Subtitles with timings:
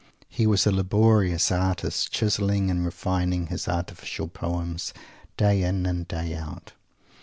[0.29, 4.95] He was a laborious artist, chiselling and refining his "artificial" poems,
[5.37, 6.73] day in and day out.